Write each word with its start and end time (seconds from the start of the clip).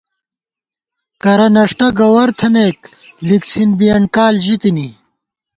کرہ 1.21 1.47
نݭٹہ 1.53 1.87
گوَر 1.97 2.29
تھنَئیک، 2.39 2.79
لِکڅھِن 3.27 3.69
بِیَن 3.77 4.03
کال 4.15 4.35
ژِتِنی 4.45 4.89